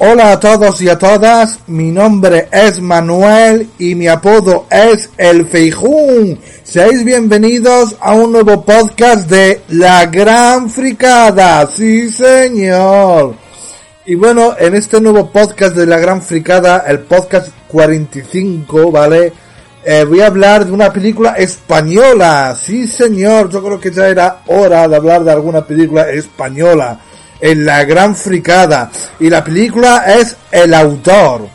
[0.00, 5.44] Hola a todos y a todas, mi nombre es Manuel y mi apodo es El
[5.48, 6.38] Feijún.
[6.62, 13.34] Seáis bienvenidos a un nuevo podcast de La Gran Fricada, sí señor.
[14.06, 19.32] Y bueno, en este nuevo podcast de La Gran Fricada, el podcast 45, ¿vale?
[19.84, 24.42] Eh, voy a hablar de una película española, sí señor, yo creo que ya era
[24.46, 27.00] hora de hablar de alguna película española
[27.40, 28.90] en la gran fricada.
[29.20, 31.48] Y la película es El autor,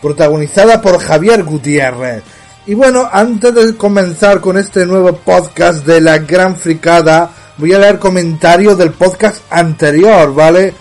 [0.00, 2.22] protagonizada por Javier Gutiérrez.
[2.66, 7.78] Y bueno, antes de comenzar con este nuevo podcast de la gran fricada, voy a
[7.78, 10.74] leer comentarios del podcast anterior, ¿vale?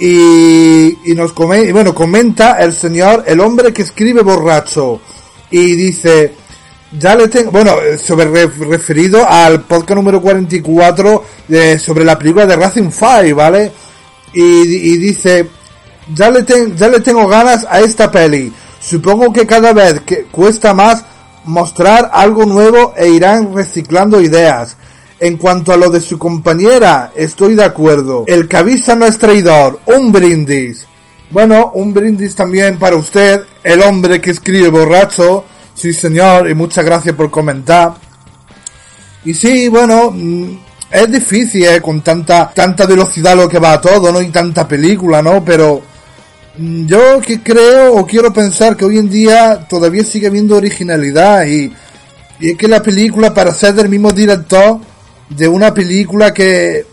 [0.00, 5.00] Y, y nos comenta, bueno, comenta el señor, el hombre que escribe borracho.
[5.50, 6.34] Y dice,
[6.98, 12.46] ya le tengo, bueno, sobre re- referido al podcast número 44 de, sobre la película
[12.46, 13.72] de Racing 5, ¿vale?
[14.32, 15.48] Y, y dice,
[16.14, 16.44] ya le,
[16.76, 18.52] ya le tengo ganas a esta peli.
[18.80, 21.04] Supongo que cada vez que cuesta más
[21.44, 24.76] mostrar algo nuevo e irán reciclando ideas.
[25.20, 28.24] En cuanto a lo de su compañera, estoy de acuerdo.
[28.28, 28.62] El que
[28.96, 29.80] no es traidor.
[29.86, 30.86] Un brindis.
[31.30, 35.44] Bueno, un brindis también para usted, el hombre que escribe borracho.
[35.74, 37.94] Sí, señor, y muchas gracias por comentar.
[39.24, 40.58] Y sí, bueno, mm,
[40.90, 41.80] es difícil, ¿eh?
[41.80, 44.20] Con tanta, tanta velocidad lo que va todo, ¿no?
[44.20, 45.44] Y tanta película, ¿no?
[45.44, 45.82] Pero
[46.56, 51.46] mm, yo que creo o quiero pensar que hoy en día todavía sigue habiendo originalidad
[51.46, 51.72] y,
[52.40, 54.78] y es que la película, para ser del mismo director
[55.28, 56.86] de una película que,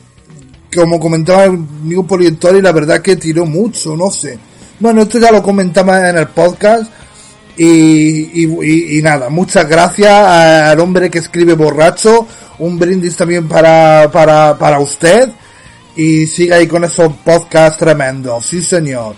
[0.75, 4.37] como comentaba el amigo Polientori, la verdad que tiró mucho, no sé.
[4.79, 6.91] Bueno, esto ya lo comentamos en el podcast.
[7.57, 12.27] Y, y, y- nada, muchas gracias al hombre que escribe borracho.
[12.59, 15.29] Un brindis también para, para, para usted.
[15.95, 18.45] Y siga ahí con esos podcasts tremendos.
[18.45, 19.15] Sí, señor.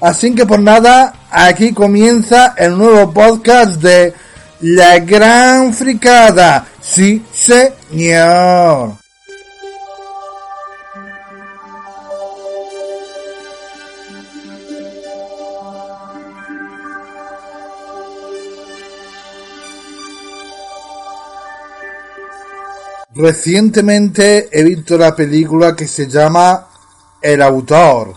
[0.00, 4.14] Así que por nada, aquí comienza el nuevo podcast de
[4.60, 6.66] La Gran Fricada.
[6.80, 8.99] Sí, señor.
[23.14, 26.68] Recientemente he visto la película que se llama
[27.20, 28.14] El autor,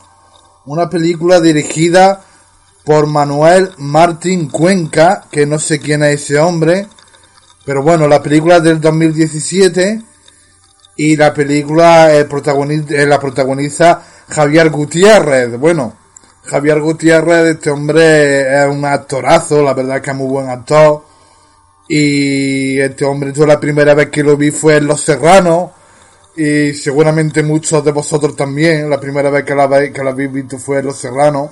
[0.66, 2.22] una película dirigida
[2.84, 6.88] por Manuel Martín Cuenca, que no sé quién es ese hombre,
[7.66, 10.02] pero bueno, la película es del 2017
[10.98, 12.28] y la película eh,
[13.08, 14.00] la protagoniza
[14.30, 15.58] Javier Gutiérrez.
[15.58, 15.94] Bueno,
[16.44, 21.12] Javier Gutiérrez, este hombre es un actorazo, la verdad que es muy buen actor.
[21.96, 25.70] Y este hombre, yo la primera vez que lo vi fue en Los Serranos.
[26.36, 28.90] Y seguramente muchos de vosotros también.
[28.90, 31.51] La primera vez que la, que la habéis visto fue en Los Serranos.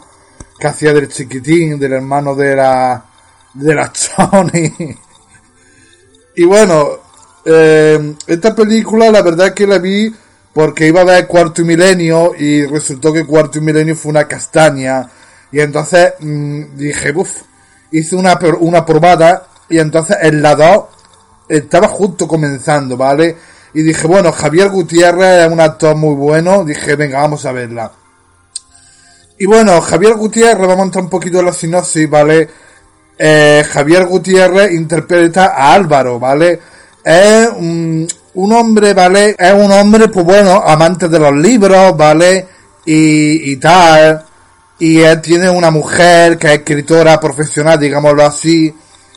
[0.57, 3.05] Que hacía del chiquitín, del hermano de la,
[3.53, 4.97] de la Choni.
[6.37, 6.89] Y bueno,
[7.45, 10.11] eh, esta película la verdad que la vi
[10.55, 14.27] porque iba a ver Cuarto y Milenio y resultó que Cuarto y Milenio fue una
[14.27, 15.07] castaña.
[15.51, 17.43] Y entonces mm, dije, uff,
[17.91, 20.83] hice una, una probada y entonces en la 2
[21.47, 23.35] estaba justo comenzando, ¿vale?
[23.73, 27.91] Y dije, bueno, Javier Gutiérrez es un actor muy bueno, dije, venga, vamos a verla.
[29.39, 32.49] Y bueno, Javier Gutiérrez, vamos a entrar un poquito en la sinopsis, ¿vale?
[33.17, 36.59] Eh, Javier Gutiérrez interpreta a Álvaro, ¿vale?
[37.03, 39.35] Es un, hombre, ¿vale?
[39.39, 42.47] Es un hombre, pues bueno, amante de los libros, ¿vale?
[42.85, 44.23] Y, y tal.
[44.79, 48.73] Y él tiene una mujer que es escritora profesional, digámoslo así,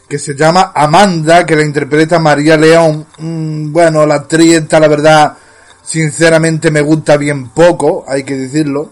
[0.09, 3.07] que se llama Amanda, que la interpreta María León.
[3.19, 5.37] Mm, bueno, la actriz está, la verdad,
[5.83, 8.91] sinceramente me gusta bien poco, hay que decirlo.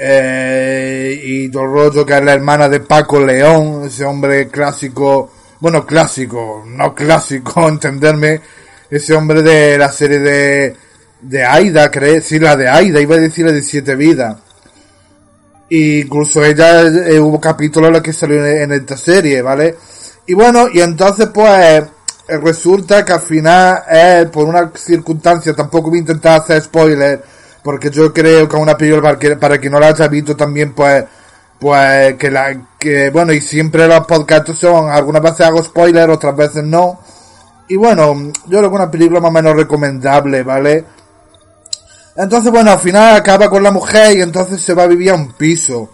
[0.00, 5.32] Eh, y todo el rollo que es la hermana de Paco León, ese hombre clásico,
[5.60, 8.40] bueno, clásico, no clásico, entenderme,
[8.88, 10.76] ese hombre de la serie de,
[11.20, 14.36] de Aida, creo, sí, la de Aida, iba a decir la de Siete Vidas.
[15.70, 19.76] incluso ella, eh, hubo capítulos en los que salió en, esta serie, ¿vale?
[20.28, 21.50] Y bueno, y entonces pues,
[22.28, 27.24] eh, resulta que al final, eh, por una circunstancia, tampoco voy a intentar hacer spoiler,
[27.62, 30.74] porque yo creo que una película para que, para que no la haya visto también,
[30.74, 31.02] pues,
[31.58, 36.36] pues, que la, que, bueno, y siempre los podcasts son, algunas veces hago spoiler, otras
[36.36, 37.00] veces no,
[37.66, 38.14] y bueno,
[38.48, 40.84] yo creo que una película más o menos recomendable, ¿vale?
[42.16, 45.14] Entonces, bueno, al final acaba con la mujer y entonces se va a vivir a
[45.14, 45.88] un piso.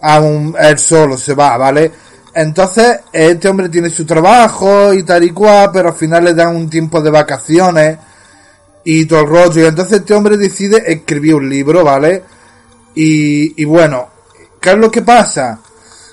[0.00, 1.90] A un, él solo se va, ¿vale?
[2.34, 6.54] Entonces, este hombre tiene su trabajo y tal y cual, pero al final le dan
[6.54, 7.98] un tiempo de vacaciones
[8.84, 9.62] y todo el rollo.
[9.62, 12.22] Y entonces este hombre decide escribir un libro, ¿vale?
[12.94, 14.08] Y, y bueno,
[14.60, 15.60] ¿qué es lo que pasa?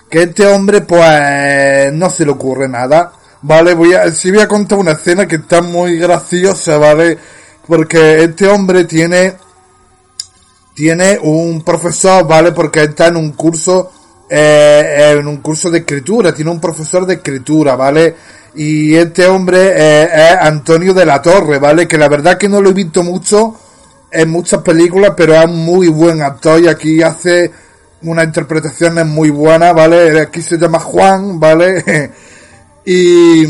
[0.09, 3.11] Que este hombre, pues, no se le ocurre nada.
[3.41, 7.17] Vale, voy a, sí voy a contar una escena que está muy graciosa, ¿vale?
[7.67, 9.35] Porque este hombre tiene,
[10.73, 12.51] tiene un profesor, ¿vale?
[12.53, 13.91] Porque está en un curso,
[14.29, 18.15] eh, en un curso de escritura, tiene un profesor de escritura, ¿vale?
[18.55, 21.87] Y este hombre eh, es Antonio de la Torre, ¿vale?
[21.87, 23.55] Que la verdad que no lo he visto mucho
[24.11, 27.51] en muchas películas, pero es muy buen actor y aquí hace
[28.03, 30.21] una interpretación muy buena, ¿vale?
[30.21, 32.11] Aquí se llama Juan, ¿vale?
[32.89, 33.43] Y,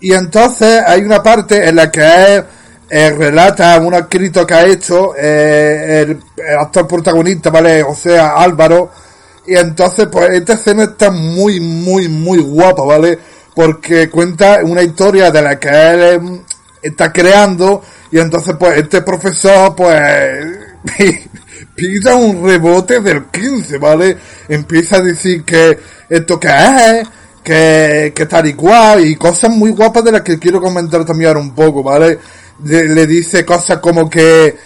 [0.00, 2.44] y entonces hay una parte en la que él
[2.90, 6.22] eh, relata un escrito que ha hecho eh, el,
[6.58, 7.82] actor protagonista, ¿vale?
[7.82, 8.90] O sea, Álvaro.
[9.48, 13.18] Y entonces, pues, esta escena está muy, muy, muy guapa, ¿vale?
[13.54, 16.40] Porque cuenta una historia de la que él em,
[16.82, 17.82] está creando.
[18.12, 20.58] Y entonces, pues, este profesor, pues,
[21.74, 24.18] pisa un rebote del 15, ¿vale?
[24.48, 25.78] Empieza a decir que
[26.10, 27.08] esto que es,
[27.42, 31.28] que, que tal y cual, y cosas muy guapas de las que quiero comentar también
[31.28, 32.18] ahora un poco, ¿vale?
[32.64, 34.56] le dice cosas como que,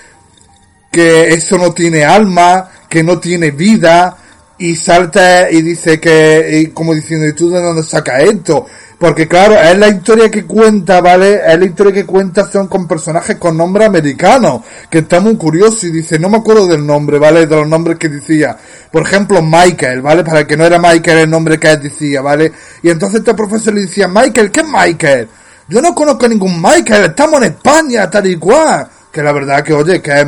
[0.90, 4.16] que eso no tiene alma, que no tiene vida,
[4.62, 8.64] y salta y dice que, como diciendo, ¿y tú de dónde sacas esto?
[8.96, 11.40] Porque claro, es la historia que cuenta, ¿vale?
[11.44, 15.88] Es la historia que cuenta son con personajes con nombre americanos, que está muy curioso
[15.88, 17.44] y dice, no me acuerdo del nombre, ¿vale?
[17.48, 18.56] De los nombres que decía.
[18.92, 20.22] Por ejemplo, Michael, ¿vale?
[20.22, 22.52] Para que no era Michael el nombre que él decía, ¿vale?
[22.84, 25.28] Y entonces este profesor le decía, Michael, ¿qué es Michael?
[25.66, 28.86] Yo no conozco ningún Michael, estamos en España, tal y cual.
[29.10, 30.26] Que la verdad que, oye, que es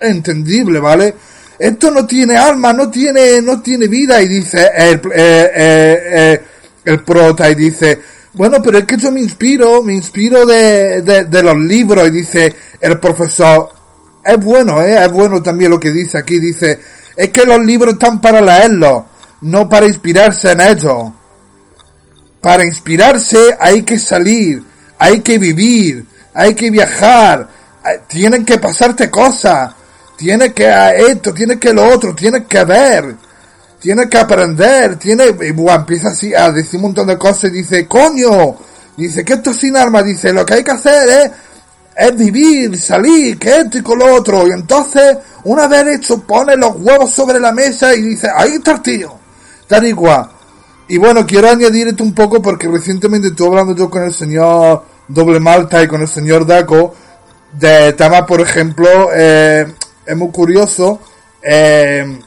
[0.00, 1.14] entendible, ¿vale?
[1.58, 6.42] Esto no tiene alma, no tiene, no tiene vida, y dice el, eh, eh, eh,
[6.84, 8.00] el prota y dice,
[8.32, 12.54] bueno, pero es que yo me inspiro, me inspiro de, de, los libros y dice
[12.80, 13.70] el profesor,
[14.24, 15.04] es bueno, ¿eh?
[15.04, 16.80] es bueno también lo que dice aquí, dice,
[17.16, 19.04] es que los libros están para leerlos,
[19.42, 21.12] no para inspirarse en ellos.
[22.40, 24.62] Para inspirarse hay que salir,
[24.98, 26.04] hay que vivir,
[26.34, 27.48] hay que viajar,
[28.08, 29.72] tienen que pasarte cosas,
[30.16, 33.16] tienes que esto, tienes que lo otro, tienes que ver
[33.84, 37.56] tiene que aprender, tiene, y bueno, empieza así a decir un montón de cosas y
[37.56, 38.56] dice, coño,
[38.96, 41.30] dice que esto es sin arma, dice, lo que hay que hacer es,
[41.94, 46.56] es vivir, salir, que esto y con lo otro, y entonces, una vez hecho, pone
[46.56, 49.18] los huevos sobre la mesa y dice, ahí está el tío,
[49.68, 50.30] tal igual.
[50.88, 54.82] Y bueno, quiero añadir esto un poco porque recientemente estuve hablando yo con el señor
[55.08, 56.94] Doble Malta y con el señor Daco
[57.52, 59.66] de temas, por ejemplo, eh,
[60.06, 61.00] es muy curioso,
[61.42, 62.18] eh,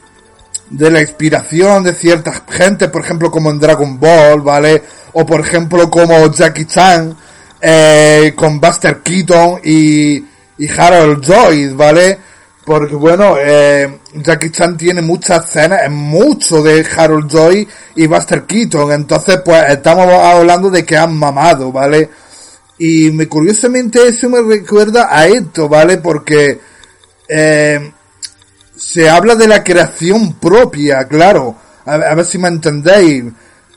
[0.70, 4.82] de la inspiración de ciertas gente, por ejemplo como en Dragon Ball, ¿vale?
[5.12, 7.16] O por ejemplo como Jackie Chan,
[7.60, 10.16] eh, con Buster Keaton y,
[10.58, 12.18] y Harold Joy, ¿vale?
[12.64, 17.66] Porque bueno, eh, Jackie Chan tiene muchas escenas, es mucho de Harold Joy
[17.96, 22.10] y Buster Keaton, entonces pues estamos hablando de que han mamado, ¿vale?
[22.76, 25.96] Y me, curiosamente eso me recuerda a esto, ¿vale?
[25.96, 26.60] Porque
[27.28, 27.92] eh,
[28.76, 31.56] se habla de la creación propia, claro.
[31.84, 33.24] A, ver si me entendéis.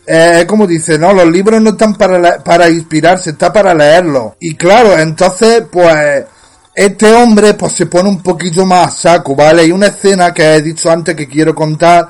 [0.06, 4.34] Eh, es como dice, no, los libros no están para, para inspirarse, está para leerlos.
[4.40, 6.26] Y claro, entonces, pues,
[6.74, 9.64] este hombre, pues se pone un poquito más saco, ¿vale?
[9.64, 12.10] Hay una escena que he dicho antes que quiero contar,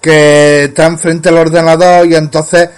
[0.00, 2.68] que está enfrente del ordenador y entonces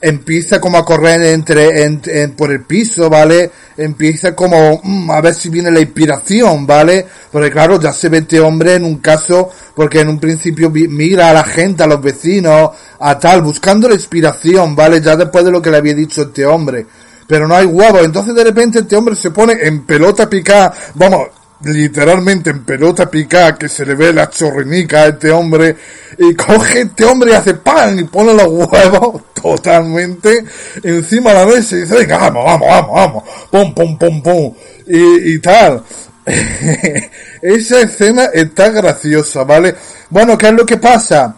[0.00, 3.50] empieza como a correr entre, por el piso, ¿vale?
[3.76, 7.06] Empieza como mm, a ver si viene la inspiración, ¿vale?
[7.30, 11.30] Porque claro, ya se ve este hombre en un caso, porque en un principio mira
[11.30, 15.00] a la gente, a los vecinos, a tal, buscando la inspiración, ¿vale?
[15.00, 16.86] Ya después de lo que le había dicho este hombre.
[17.26, 21.26] Pero no hay huevos, entonces de repente este hombre se pone en pelota picada, vamos,
[21.62, 25.76] literalmente en pelota picada que se le ve la chorrinica a este hombre
[26.18, 30.44] y coge este hombre y hace pan y pone los huevos totalmente
[30.82, 34.54] encima de la mesa y dice venga vamos vamos vamos vamos pum pum pum pum
[34.86, 35.82] y, y tal.
[37.42, 39.74] Esa escena está graciosa vale
[40.10, 41.36] bueno qué es lo que pasa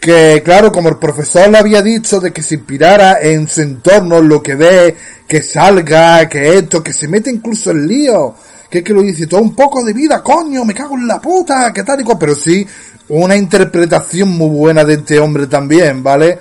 [0.00, 4.20] que claro como el profesor le había dicho de que se inspirara en su entorno
[4.20, 4.96] lo que ve
[5.28, 8.34] que salga que esto que se mete incluso en lío
[8.70, 11.20] que es que lo dice todo un poco de vida, coño, me cago en la
[11.20, 12.66] puta, que tal y pero sí,
[13.08, 16.38] una interpretación muy buena de este hombre también, ¿vale?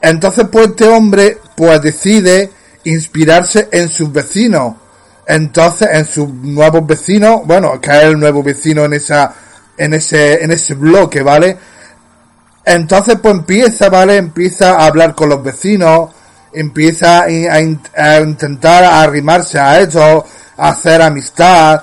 [0.00, 2.50] Entonces, pues este hombre, pues decide
[2.84, 4.74] inspirarse en sus vecinos.
[5.26, 9.34] Entonces, en sus nuevos vecinos, bueno, que es el nuevo vecino en esa,
[9.76, 11.56] en ese, en ese bloque, ¿vale?
[12.64, 14.16] Entonces, pues empieza, ¿vale?
[14.16, 16.10] Empieza a hablar con los vecinos,
[16.52, 20.24] empieza a, a intentar arrimarse a ellos,
[20.58, 21.82] hacer amistad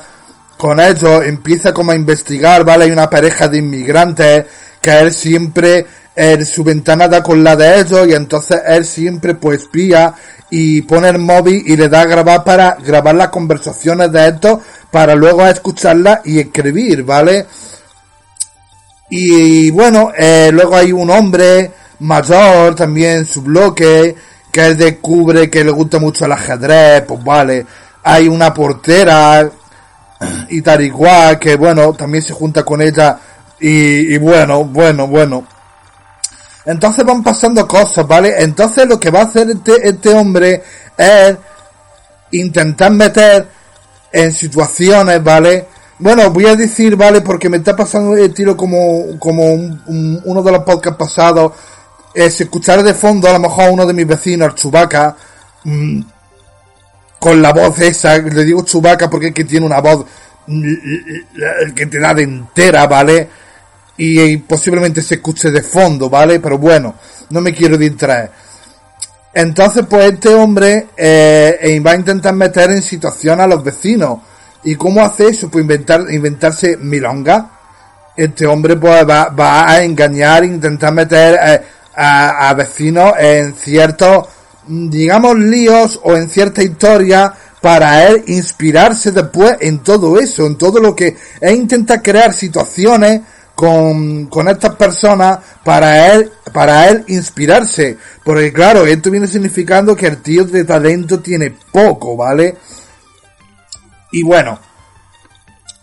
[0.57, 2.85] con ellos, empieza como a investigar, ¿vale?
[2.85, 4.45] Hay una pareja de inmigrantes
[4.81, 9.35] que él siempre, en su ventana da con la de ellos y entonces él siempre
[9.35, 10.13] pues espía
[10.49, 14.59] y pone el móvil y le da a grabar para grabar las conversaciones de estos
[14.91, 17.45] para luego escucharlas y escribir, ¿vale?
[19.09, 24.15] Y bueno, eh, luego hay un hombre mayor también su bloque
[24.51, 27.65] que él descubre que le gusta mucho el ajedrez, pues vale,
[28.07, 29.49] hay una portera
[30.49, 33.17] y tal igual que bueno, también se junta con ella
[33.59, 35.47] y, bueno, bueno, bueno.
[36.65, 38.35] Entonces van pasando cosas, ¿vale?
[38.37, 40.61] Entonces lo que va a hacer este, este hombre
[40.95, 41.35] es
[42.31, 43.47] intentar meter
[44.11, 45.67] en situaciones, ¿vale?
[45.97, 47.21] Bueno, voy a decir, ¿vale?
[47.21, 51.53] Porque me está pasando el tiro como, como uno de los podcasts pasados.
[52.13, 55.15] Es escuchar de fondo a lo mejor uno de mis vecinos, Chubaca,
[55.63, 56.01] mm,
[57.19, 60.05] con la voz esa, le digo Chubaca porque es que tiene una voz
[61.75, 63.29] que te da de entera, ¿vale?
[63.97, 66.39] Y, posiblemente se escuche de fondo, ¿vale?
[66.39, 66.95] Pero bueno,
[67.29, 68.29] no me quiero distraer.
[69.33, 74.19] Entonces, pues este hombre eh, eh, va a intentar meter en situación a los vecinos.
[74.63, 75.49] ¿Y cómo hace eso?
[75.49, 77.51] Pues inventar, inventarse milonga.
[78.15, 81.61] Este hombre pues va, va a engañar, intentar meter eh,
[81.95, 84.27] a, a, vecinos en ciertos
[84.67, 90.79] digamos, líos o en cierta historia para él inspirarse después en todo eso, en todo
[90.79, 93.21] lo que él intenta crear situaciones
[93.55, 97.97] con, con estas personas para él, para él inspirarse.
[98.23, 102.55] Porque claro, esto viene significando que el tío de talento tiene poco, ¿vale?
[104.11, 104.59] Y bueno,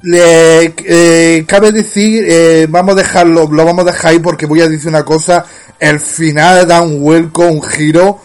[0.03, 4.61] le eh, cabe decir, eh, vamos a dejarlo, lo vamos a dejar ahí porque voy
[4.61, 5.45] a decir una cosa,
[5.79, 8.21] el final da un vuelco, un giro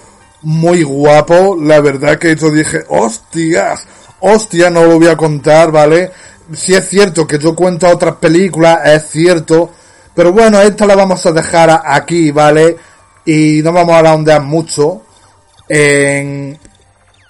[0.48, 1.58] muy guapo.
[1.62, 3.86] La verdad que yo dije, hostias,
[4.22, 6.12] hostia, no lo voy a contar, ¿vale?
[6.54, 9.72] Si es cierto que yo cuento otras películas, es cierto.
[10.16, 12.78] Pero bueno, esta la vamos a dejar aquí, ¿vale?
[13.26, 15.02] Y no vamos a ahondar mucho
[15.68, 16.58] en,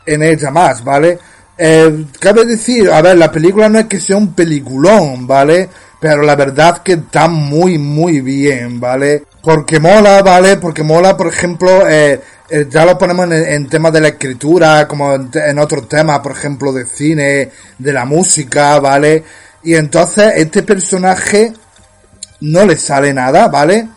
[0.06, 1.18] en ella más, ¿vale?
[1.58, 5.68] Eh, cabe decir, a ver, la película no es que sea un peliculón, ¿vale?
[6.00, 9.24] Pero la verdad que está muy, muy bien, ¿vale?
[9.48, 10.58] Porque mola, ¿vale?
[10.58, 15.16] Porque mola, por ejemplo, eh, eh, ya lo ponemos en, temas de la escritura, como
[15.16, 19.24] en, otros temas, por ejemplo, de cine, de la música, ¿vale?
[19.64, 21.54] Y entonces este personaje
[22.42, 23.88] no le sale nada, ¿vale?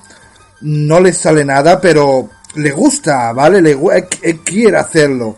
[0.61, 3.61] No le sale nada, pero le gusta, ¿vale?
[3.61, 3.77] Le,
[4.23, 5.37] él, quiere hacerlo.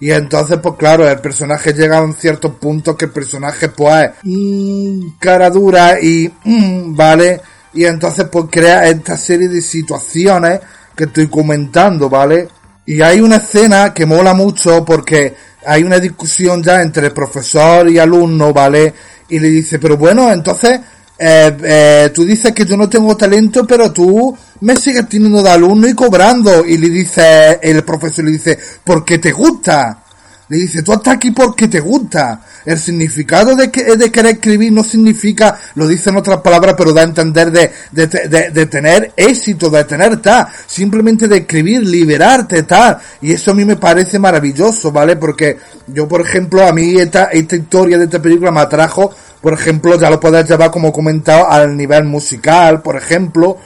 [0.00, 4.10] Y entonces, pues claro, el personaje llega a un cierto punto que el personaje, pues,
[4.22, 7.42] mmm, cara dura y, mmm, ¿vale?
[7.72, 10.60] Y entonces, pues crea esta serie de situaciones
[10.94, 12.48] que estoy comentando, ¿vale?
[12.86, 15.34] Y hay una escena que mola mucho porque
[15.64, 18.92] hay una discusión ya entre profesor y alumno, ¿vale?
[19.28, 20.80] Y le dice, pero bueno, entonces,
[21.18, 25.50] eh, eh, tú dices que yo no tengo talento, pero tú me sigues teniendo de
[25.50, 26.64] alumno y cobrando.
[26.64, 30.02] Y le dice, el profesor le dice, porque te gusta.
[30.50, 32.42] Le dice, tú estás aquí porque te gusta.
[32.64, 36.92] El significado de, que, de querer escribir no significa, lo dice en otras palabras, pero
[36.92, 40.48] da a entender de, de, de, de tener éxito, de tener tal.
[40.66, 42.98] Simplemente de escribir, liberarte, tal.
[43.22, 45.14] Y eso a mí me parece maravilloso, ¿vale?
[45.14, 49.52] Porque yo, por ejemplo, a mí esta, esta historia de esta película me atrajo, por
[49.54, 53.56] ejemplo, ya lo puedes llevar como comentado al nivel musical, por ejemplo.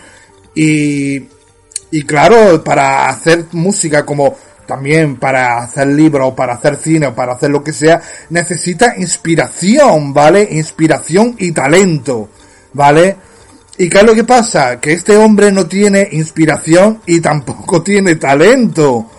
[0.55, 1.33] Y,
[1.91, 4.37] Y claro, para hacer música como
[4.67, 10.13] también para hacer libros para hacer cine o para hacer lo que sea, necesita inspiración,
[10.13, 10.49] ¿vale?
[10.51, 12.29] Inspiración y talento,
[12.73, 13.17] ¿vale?
[13.77, 14.81] ¿Y qué es lo que pasa?
[14.81, 19.11] Que este hombre no tiene inspiración y tampoco tiene talento.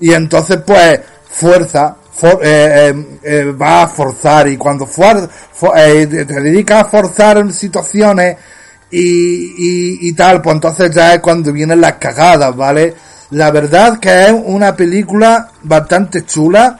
[0.00, 6.80] Y entonces pues fuerza, eh, eh, eh, va a forzar y cuando for, te dedica
[6.80, 8.36] a forzar situaciones
[8.90, 12.94] y, y, tal, pues entonces ya es cuando vienen las cagadas, ¿vale?
[13.32, 16.78] La verdad que es una película bastante chula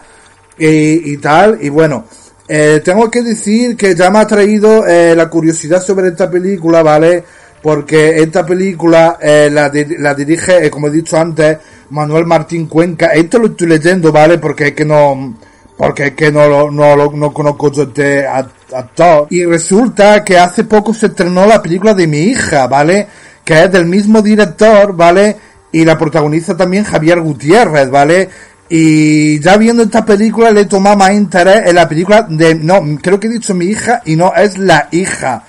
[0.58, 2.04] y, y tal, y bueno,
[2.46, 6.82] eh, tengo que decir que ya me ha traído eh, la curiosidad sobre esta película,
[6.82, 7.24] ¿vale?
[7.62, 11.56] Porque esta película eh, la, la, dirige, como he dicho antes,
[11.88, 13.06] Manuel Martín Cuenca.
[13.06, 14.36] Esto lo estoy leyendo, ¿vale?
[14.36, 15.34] Porque es que no,
[15.78, 19.28] porque es que no, no, no conozco yo este actor.
[19.30, 23.06] Y resulta que hace poco se estrenó la película de mi hija, ¿vale?
[23.42, 25.51] Que es del mismo director, ¿vale?
[25.72, 28.28] Y la protagoniza también Javier Gutiérrez, ¿vale?
[28.68, 33.18] Y ya viendo esta película le toma más interés en la película de, no, creo
[33.18, 35.44] que he dicho mi hija y no es la hija.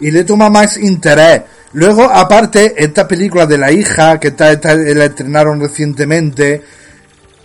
[0.00, 1.42] Y le toma más interés.
[1.72, 6.62] Luego, aparte, esta película de la hija, que está, la estrenaron recientemente,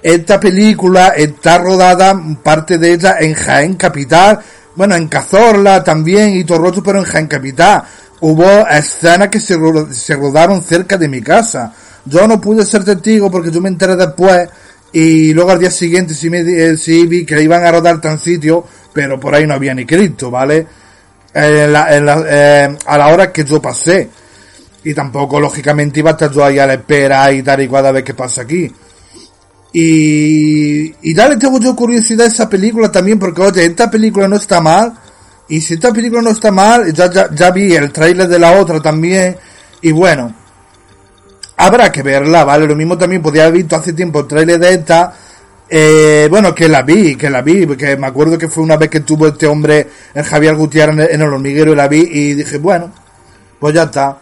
[0.02, 4.40] esta película está rodada, parte de ella en Jaén Capital,
[4.76, 7.84] bueno, en Cazorla también y Torroto, pero en Jaén Capital.
[8.22, 9.58] Hubo escenas que se,
[9.92, 11.74] se rodaron cerca de mi casa.
[12.06, 14.50] Yo no pude ser testigo porque yo me enteré después
[14.92, 18.20] y luego al día siguiente sí, me, eh, sí vi que iban a rodar tan
[18.20, 20.68] sitio, pero por ahí no había ni Cristo, ¿vale?
[21.34, 24.10] En la, en la, eh, a la hora que yo pasé.
[24.84, 27.88] Y tampoco, lógicamente, iba a estar yo ahí a la espera y tal y cual
[27.88, 28.72] a ver qué pasa aquí.
[29.72, 34.28] Y, y ya le tengo yo curiosidad a esa película también, porque oye, esta película
[34.28, 34.94] no está mal.
[35.50, 38.60] Y si esta película no está mal, ya, ya, ya vi el trailer de la
[38.60, 39.38] otra también.
[39.82, 40.36] Y bueno,
[41.58, 42.68] habrá que verla, ¿vale?
[42.68, 45.14] Lo mismo también podía haber visto hace tiempo el trailer de esta.
[45.70, 48.90] Eh, bueno, que la vi, que la vi, porque me acuerdo que fue una vez
[48.90, 52.58] que tuvo este hombre, el Javier Gutiérrez, en el hormiguero y la vi y dije,
[52.58, 52.92] bueno,
[53.60, 54.18] pues ya está.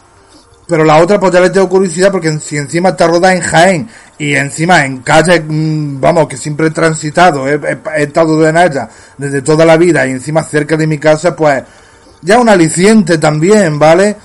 [0.67, 3.89] Pero la otra, pues ya le tengo curiosidad porque si encima está rodada en Jaén
[4.17, 7.59] y encima en calle, mm, vamos, que siempre he transitado, he,
[7.97, 11.61] estado en ella desde toda la vida y encima cerca de mi casa, pues
[12.21, 14.15] ya un aliciente también, ¿vale?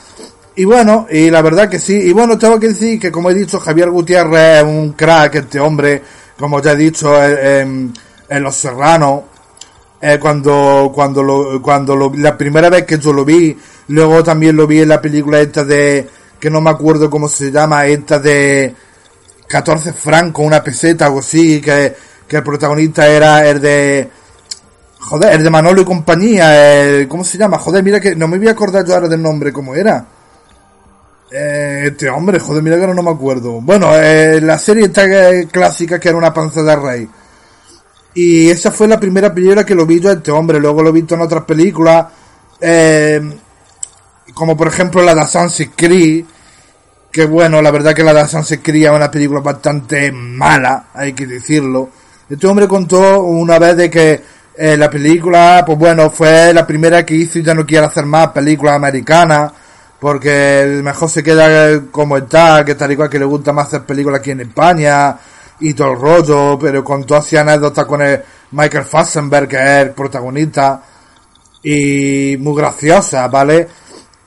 [0.59, 1.95] Y bueno, y la verdad que sí.
[1.95, 5.61] Y bueno, tengo que decir que, como he dicho, Javier Gutiérrez es un crack, este
[5.61, 6.03] hombre,
[6.39, 7.93] como ya he dicho, en,
[8.29, 9.23] Los Serranos.
[10.01, 13.57] Eh, cuando, cuando lo, cuando lo, la primera vez que yo lo vi,
[13.89, 16.07] luego también lo vi en la película esta de,
[16.39, 18.75] que no me acuerdo cómo se llama, esta de
[19.49, 21.95] 14 francos, una peseta, algo así, que,
[22.29, 24.11] que el protagonista era el de,
[25.01, 27.59] joder, el de Manolo y compañía, ¿cómo se llama?
[27.59, 30.07] Joder, mira que no me voy a acordar yo ahora del nombre, ¿cómo era?
[31.39, 33.61] Eh, este hombre, joder, mira que ahora no me acuerdo.
[33.61, 35.05] Bueno, eh, la serie esta
[35.53, 37.09] clásica que era una panza de rey.
[38.15, 40.59] Y esa fue la primera película que lo vi yo este hombre.
[40.59, 42.07] Luego lo he visto en otras películas.
[42.59, 43.21] Eh,
[44.33, 46.25] como por ejemplo la de Assassin's Creed.
[47.13, 51.13] Que bueno, la verdad que la de Assassin's Creed es una película bastante mala, hay
[51.13, 51.91] que decirlo.
[52.31, 54.23] Este hombre contó una vez de que
[54.57, 58.07] eh, la película, pues bueno, fue la primera que hizo y ya no quiere hacer
[58.07, 59.53] más películas americanas
[60.01, 63.85] porque mejor se queda como está, que tal y cual que le gusta más hacer
[63.85, 65.17] películas aquí en España
[65.61, 69.87] y todo el rollo, pero con todas las anécdotas con el Michael Fassbender, que es
[69.87, 70.83] el protagonista,
[71.63, 73.67] y muy graciosa, ¿vale?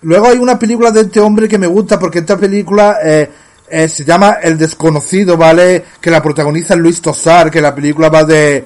[0.01, 3.29] Luego hay una película de este hombre que me gusta porque esta película eh,
[3.69, 5.85] eh, se llama El Desconocido, ¿vale?
[6.01, 8.65] Que la protagoniza Luis Tosar, que la película va de...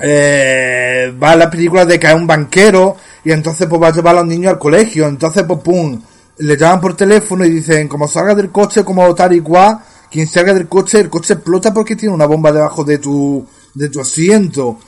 [0.00, 4.14] Eh, va la película de que es un banquero y entonces pues va a llevar
[4.14, 6.00] a los niños al colegio, entonces pues pum,
[6.38, 9.78] le llaman por teléfono y dicen, como salga del coche como tal y cual,
[10.10, 13.88] quien salga del coche, el coche explota porque tiene una bomba debajo de tu, de
[13.90, 14.78] tu asiento.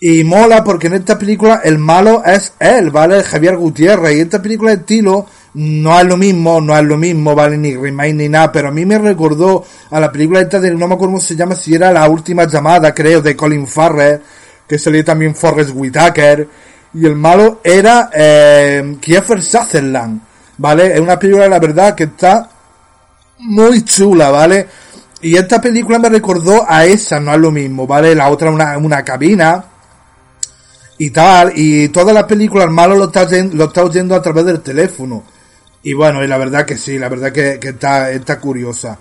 [0.00, 3.22] Y mola porque en esta película el malo es él, ¿vale?
[3.22, 4.16] Javier Gutiérrez.
[4.16, 7.56] Y esta película de estilo no es lo mismo, no es lo mismo, ¿vale?
[7.56, 8.50] Ni Remain ni nada.
[8.50, 11.36] Pero a mí me recordó a la película esta de, no me acuerdo cómo se
[11.36, 14.20] llama, si era La Última Llamada, creo, de Colin Farrell.
[14.66, 16.48] Que salió también Forrest Whitaker
[16.94, 20.20] y el malo era eh, Kiefer Sutherland,
[20.58, 20.94] ¿vale?
[20.94, 22.48] Es una película, la verdad, que está
[23.40, 24.68] muy chula, ¿vale?
[25.20, 28.14] Y esta película me recordó a esa, no es lo mismo, ¿vale?
[28.14, 29.64] La otra una, una cabina
[30.98, 34.44] y tal, y toda la película el malo lo está, lo está oyendo a través
[34.44, 35.24] del teléfono.
[35.84, 38.98] Y bueno, y la verdad que sí, la verdad que, que está, está curiosa.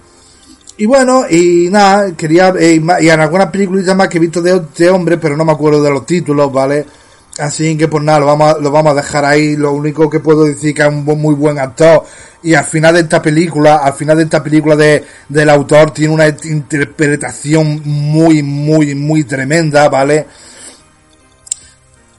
[0.76, 4.90] Y bueno, y nada, quería, y, en algunas películas más que he visto de este
[4.90, 6.86] hombre, pero no me acuerdo de los títulos, ¿vale?
[7.40, 9.56] Así que pues nada, lo vamos, a, lo vamos a dejar ahí.
[9.56, 12.04] Lo único que puedo decir que es un muy buen actor.
[12.44, 16.14] Y al final de esta película, al final de esta película de, del autor tiene
[16.14, 20.28] una interpretación muy, muy, muy tremenda, ¿vale?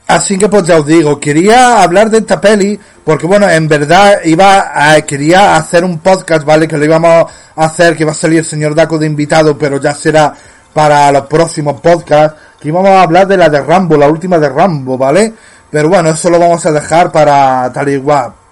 [0.07, 4.19] Así que pues ya os digo, quería hablar de esta peli, porque bueno, en verdad
[4.23, 6.67] iba a, quería hacer un podcast, ¿vale?
[6.67, 9.79] Que lo íbamos a hacer, que va a salir el señor Daco de invitado, pero
[9.79, 10.33] ya será
[10.73, 14.49] para los próximos podcasts, que íbamos a hablar de la de Rambo, la última de
[14.49, 15.33] Rambo, ¿vale?
[15.71, 18.44] Pero bueno, eso lo vamos a dejar para tal igual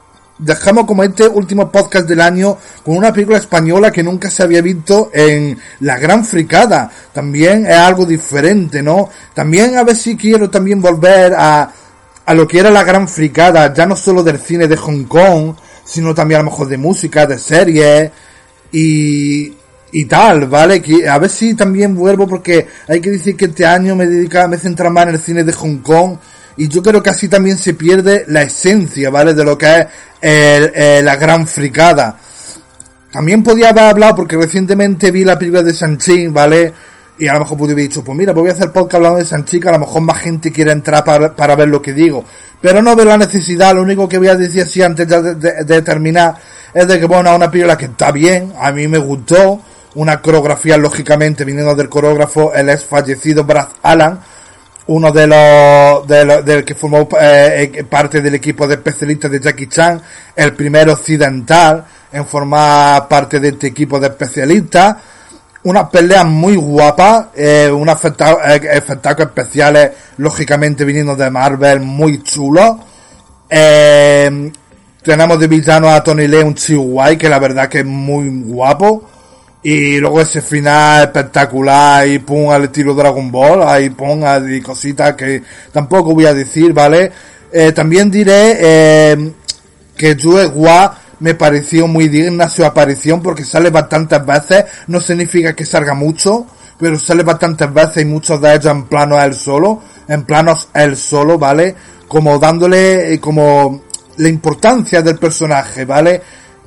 [0.44, 4.62] dejamos como este último podcast del año con una película española que nunca se había
[4.62, 6.90] visto en La Gran Fricada.
[7.14, 9.10] También es algo diferente, ¿no?
[9.34, 11.72] También a ver si quiero también volver a,
[12.26, 15.56] a lo que era La Gran Fricada, ya no solo del cine de Hong Kong,
[15.86, 18.12] sino también a lo mejor de música, de series
[18.72, 19.54] y,
[19.92, 20.82] y tal, ¿vale?
[20.82, 24.48] Que a ver si también vuelvo porque hay que decir que este año me dedica,
[24.48, 26.18] me centra más en el cine de Hong Kong
[26.58, 29.34] y yo creo que así también se pierde la esencia, ¿vale?
[29.34, 29.88] De lo que es
[30.22, 32.18] eh, la gran fricada.
[33.12, 36.74] También podía haber hablado, porque recientemente vi la película de Sanchi, ¿vale?
[37.20, 39.20] Y a lo mejor pude haber dicho, pues mira, pues voy a hacer podcast hablando
[39.20, 41.94] de Sanchi, que a lo mejor más gente quiere entrar para, para ver lo que
[41.94, 42.26] digo.
[42.64, 46.36] Pero no veo la necesidad, lo único que voy a decir así antes de, terminar
[46.74, 49.62] es de que, bueno, una película que está bien, a mí me gustó,
[49.96, 54.18] una coreografía, lógicamente, viniendo del coreógrafo, el ex fallecido Brad Allan,
[54.88, 59.68] uno de los, de que formó eh, eh, parte del equipo de especialistas de Jackie
[59.68, 60.02] Chan,
[60.36, 64.96] el primer occidental en formar parte de este equipo de especialistas,
[65.64, 72.76] unas peleas muy guapas, eh, unos espectáculos especiales, lógicamente viniendo de Marvel, muy chulos.
[73.50, 74.52] Eh,
[75.02, 79.10] tenemos de villano a Tony Leung Chihuahua, que la verdad que es muy guapo.
[79.64, 85.14] Y luego ese final espectacular y pum al estilo Dragon Ball, ahí pum y cositas
[85.16, 87.12] que tampoco voy a decir, ¿vale?
[87.52, 89.32] Eh, también diré eh,
[89.96, 95.56] que Jue Hua me pareció muy digna su aparición porque sale bastantes veces, no significa
[95.56, 96.46] que salga mucho,
[96.78, 100.68] pero sale bastantes veces y muchos de ellos en plano a él solo, en planos
[100.74, 101.74] él solo, ¿vale?
[102.10, 103.84] Como dándole eh, como
[104.18, 106.22] la importancia del personaje, ¿vale?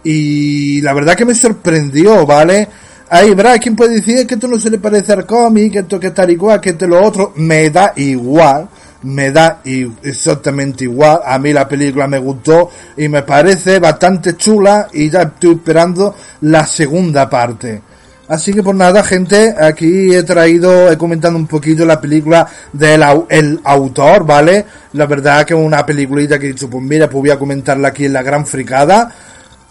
[0.08, 2.68] Y la verdad que me sorprendió, ¿vale?
[3.10, 3.58] Ahí, ¿verdad?
[3.60, 6.30] ¿Quién puede decir que esto no se le parece al cómic, que esto que está
[6.30, 7.32] igual, que esto lo otro?
[7.34, 8.68] Me da igual,
[9.02, 11.22] me da exactamente igual.
[11.26, 16.14] A mí la película me gustó y me parece bastante chula y ya estoy esperando
[16.42, 17.82] la segunda parte.
[18.28, 23.02] Así que por nada, gente, aquí he traído, he comentado un poquito la película del
[23.28, 24.66] el autor, ¿vale?
[24.92, 27.88] La verdad que es una peliculita que he dicho, pues mira, pues voy a comentarla
[27.88, 29.12] aquí en la gran fricada.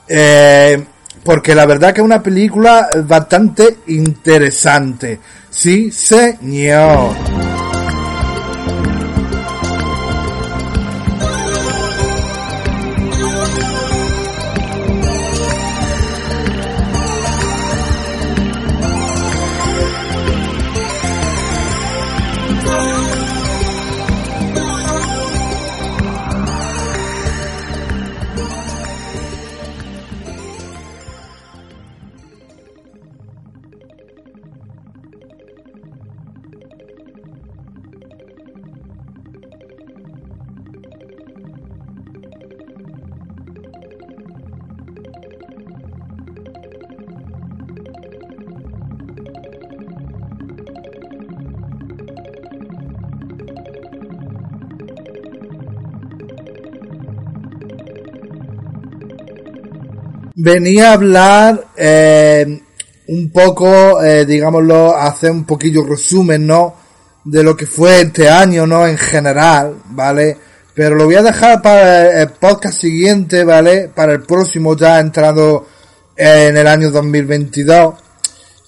[0.07, 0.83] Eh,
[1.23, 5.19] porque la verdad que es una película bastante interesante.
[5.49, 7.34] Sí, señor.
[60.45, 62.62] Venía a hablar eh,
[63.08, 66.75] un poco, eh, digámoslo, hacer un poquillo resumen, ¿no?
[67.23, 68.86] De lo que fue este año, ¿no?
[68.86, 70.38] En general, ¿vale?
[70.75, 73.89] Pero lo voy a dejar para el podcast siguiente, ¿vale?
[73.89, 75.65] Para el próximo ya entrando
[76.15, 77.95] en el año 2022.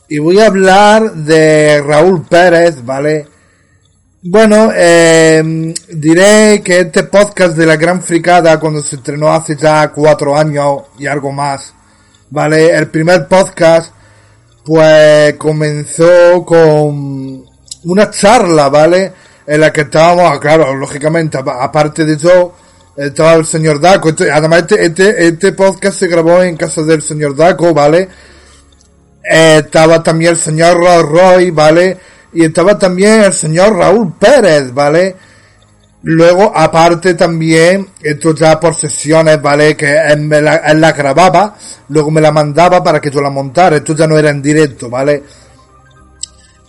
[0.10, 3.28] Y voy a hablar de Raúl Pérez, ¿vale?
[4.24, 9.90] Bueno, eh, diré que este podcast de la Gran Fricada, cuando se estrenó hace ya
[9.92, 11.72] cuatro años y algo más,
[12.32, 12.76] ¿vale?
[12.76, 13.94] El primer podcast,
[14.66, 17.46] pues comenzó con
[17.84, 19.14] una charla, ¿vale?
[19.46, 22.56] En la que estábamos, ah, claro, lógicamente, aparte de yo,
[22.98, 24.10] estaba el señor Daco.
[24.10, 28.10] Este, además, este, este, este, podcast se grabó en casa del señor Daco, ¿vale?
[29.32, 30.76] Eh, estaba también el señor
[31.08, 32.00] Roy, ¿vale?
[32.34, 35.16] Y estaba también el señor Raúl Pérez, ¿vale?
[36.04, 39.76] Luego, aparte también, esto ya por sesiones, ¿vale?
[39.76, 41.56] Que él, la, grababa,
[41.90, 44.90] luego me la mandaba para que yo la montara, esto ya no era en directo,
[44.90, 45.24] ¿vale?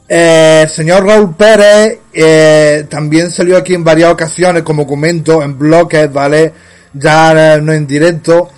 [0.09, 5.59] Eh, el señor Raúl Pérez eh, también salió aquí en varias ocasiones, como comento, en
[5.59, 6.53] bloques, ¿vale?
[6.95, 8.49] Ya no en directo.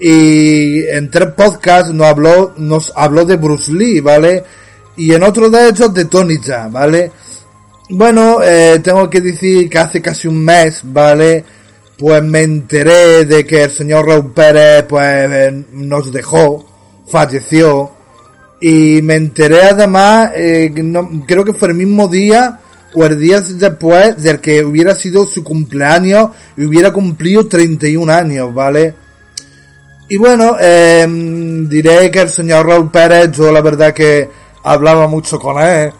[0.00, 4.42] Y en tres podcasts nos habló, nos habló de Bruce Lee, ¿vale?
[4.96, 7.10] Y en otro de ellos de Tony Jaa, ¿vale?
[7.90, 11.44] Bueno, eh, tengo que decir que hace casi un mes, ¿vale?
[11.98, 16.64] Pues me enteré de que el señor Raúl Pérez, pues, nos dejó,
[17.08, 17.90] falleció.
[18.60, 22.60] Y me enteré además, eh, no, creo que fue el mismo día
[22.94, 28.54] o el día después del que hubiera sido su cumpleaños y hubiera cumplido 31 años,
[28.54, 28.94] ¿vale?
[30.08, 31.06] Y bueno, eh,
[31.68, 35.92] diré que el señor Raúl Pérez, yo la verdad que hablaba mucho con él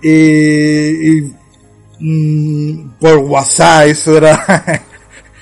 [0.00, 1.32] y,
[1.98, 4.84] mmm, por WhatsApp eso era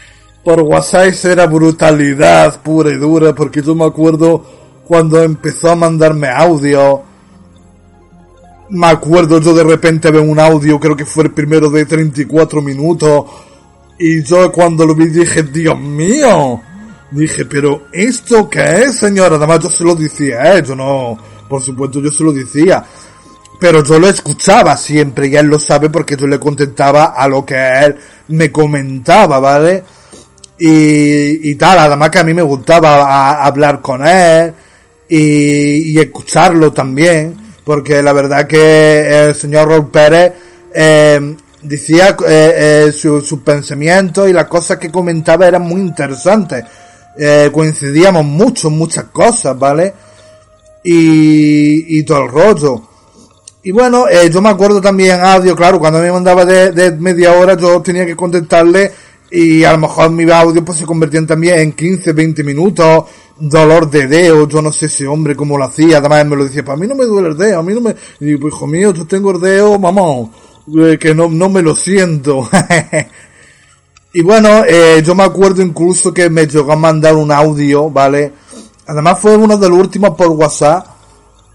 [0.45, 4.43] por WhatsApp eso era brutalidad pura y dura porque yo me acuerdo
[4.87, 7.03] cuando empezó a mandarme audio
[8.71, 12.63] me acuerdo yo de repente veo un audio creo que fue el primero de 34
[12.63, 13.25] minutos
[13.99, 16.63] y yo cuando lo vi dije Dios mío
[17.11, 21.63] dije pero esto qué es señora además yo se lo decía eh, yo no por
[21.63, 22.85] supuesto yo se lo decía
[23.61, 27.47] pero yo lo escuchaba siempre y él lo sabe porque yo le contestaba a lo
[27.47, 27.97] que él
[28.29, 29.85] me comentaba, ¿vale?
[30.59, 34.53] Y, tal, además que a mí me gustaba hablar con él
[35.09, 40.33] y, escucharlo también, porque la verdad que el señor Raúl Pérez
[40.75, 46.65] eh, decía eh, eh, sus su pensamientos y las cosas que comentaba eran muy interesantes.
[47.53, 49.95] Coincidíamos mucho en muchas cosas, ¿vale?
[50.85, 52.83] Y, y todo el rollo.
[53.63, 57.33] Y bueno, eh, yo me acuerdo también audio, claro, cuando me mandaba de, de, media
[57.33, 58.93] hora yo tenía que contestarle
[59.31, 63.05] y a lo mejor mi audio pues se convertían también en 15, 20 minutos,
[63.39, 66.63] dolor de dedo, yo no sé ese hombre cómo lo hacía, además me lo decía,
[66.63, 68.93] para mí no me duele el dedo, a mí no me, digo, pues hijo mío,
[68.93, 70.29] yo tengo el dedo, vamos,
[70.79, 72.49] eh, que no, no me lo siento.
[74.13, 78.31] y bueno, eh, yo me acuerdo incluso que me llegó a mandar un audio, ¿vale?
[78.87, 80.87] Además fue uno de los últimos por WhatsApp,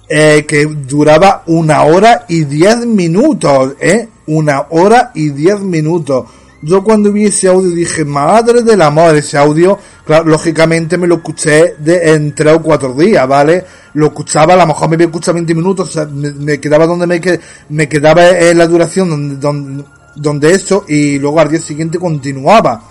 [0.07, 4.09] eh, que duraba una hora y diez minutos, ¿eh?
[4.27, 6.25] Una hora y diez minutos.
[6.61, 11.15] Yo cuando vi ese audio dije, madre del amor, ese audio, claro, lógicamente me lo
[11.15, 13.63] escuché de, en tres o cuatro días, ¿vale?
[13.93, 17.07] Lo escuchaba, a lo mejor me había escuchado 20 minutos, o sea, me, quedaba donde
[17.07, 17.21] me,
[17.69, 19.83] me quedaba en la duración donde, donde,
[20.15, 22.81] donde eso, y luego al día siguiente continuaba.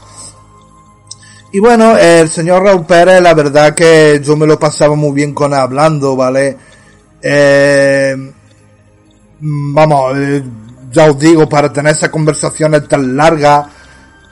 [1.51, 5.33] Y bueno, el señor Raúl Pérez, la verdad que yo me lo pasaba muy bien
[5.33, 6.59] con hablando, ¿vale?
[7.23, 8.33] Eh,
[9.41, 10.43] vamos, eh,
[10.93, 13.67] ya os digo, para tener esas conversaciones tan largas,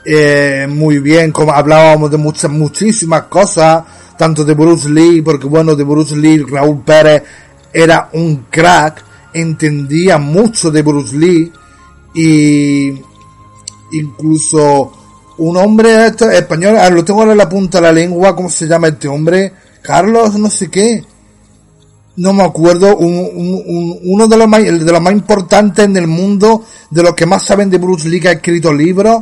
[0.05, 3.83] eh, muy bien, como hablábamos de muchas, muchísimas cosas,
[4.15, 7.23] tanto de Bruce Lee, porque bueno, de Bruce Lee, Raúl Pérez
[7.73, 9.03] era un crack,
[9.33, 11.51] entendía mucho de Bruce Lee,
[12.13, 13.01] y
[13.91, 14.91] incluso
[15.37, 19.07] un hombre español, lo tengo en la punta de la lengua, ¿cómo se llama este
[19.07, 19.53] hombre?
[19.81, 21.03] Carlos, no sé qué
[22.17, 26.07] no me acuerdo, un, un, uno de los, más, de los más importantes en el
[26.07, 29.21] mundo, de los que más saben de Bruce Lee, que ha escrito libros,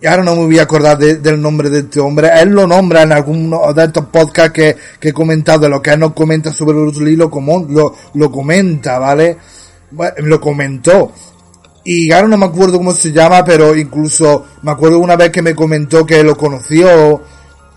[0.00, 2.66] y ahora no me voy a acordar de, del nombre de este hombre, él lo
[2.66, 6.14] nombra en alguno de estos podcasts que, que he comentado, de lo que él nos
[6.14, 7.30] comenta sobre Bruce Lee, lo,
[7.68, 9.36] lo, lo comenta, ¿vale?
[9.90, 11.12] Bueno, lo comentó.
[11.84, 15.42] Y ahora no me acuerdo cómo se llama, pero incluso me acuerdo una vez que
[15.42, 17.22] me comentó que lo conoció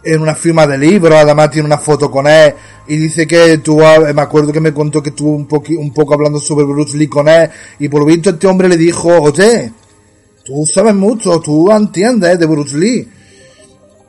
[0.04, 2.54] en una firma de libros, además tiene una foto con él,
[2.88, 6.13] y dice que tú, me acuerdo que me contó que estuvo un, poco, un poco
[6.13, 9.72] hablando sobre Bruce Lee con él, y por lo visto este hombre le dijo, oye,
[10.44, 13.08] tú sabes mucho, tú entiendes de Bruce Lee.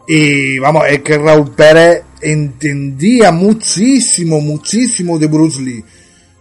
[0.06, 5.84] Y vamos, es que Raúl Pérez entendía muchísimo, muchísimo de Bruce Lee.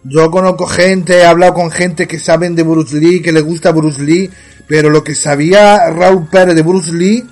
[0.05, 3.71] Yo conozco gente, he hablado con gente que saben de Bruce Lee, que le gusta
[3.71, 4.29] Bruce Lee,
[4.67, 7.25] pero lo que sabía Raúl Pérez de Bruce Lee,